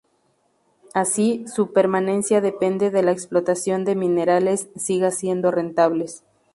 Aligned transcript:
Así, 0.95 1.45
su 1.47 1.73
permanencia 1.73 2.41
depende 2.41 2.89
de 2.89 3.03
la 3.03 3.11
explotación 3.11 3.85
de 3.85 3.93
minerales 3.95 4.67
siga 4.75 5.11
siendo 5.11 5.51
rentable. 5.51 6.07